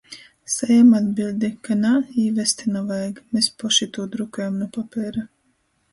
Sajem 0.51 0.87
atbiļdi, 0.99 1.49
ka 1.67 1.77
nā, 1.83 1.91
īvest 2.23 2.65
navajag. 2.77 3.23
Mes 3.37 3.51
poši 3.65 3.89
tū 3.99 4.11
drukojam 4.17 4.61
nu 4.63 4.71
papeira... 4.79 5.29